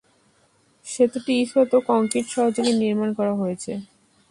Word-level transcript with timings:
সেতুটি 0.85 1.31
ইস্পাত 1.43 1.69
ও 1.77 1.79
কংক্রিট 1.89 2.25
সহযোগে 2.35 2.73
নির্মাণ 2.81 3.09
করা 3.17 3.33
হয়েছে। 3.35 3.71